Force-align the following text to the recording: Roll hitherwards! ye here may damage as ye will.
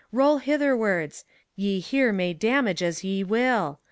Roll 0.11 0.39
hitherwards! 0.39 1.25
ye 1.55 1.79
here 1.79 2.11
may 2.11 2.33
damage 2.33 2.81
as 2.81 3.03
ye 3.03 3.23
will. 3.23 3.77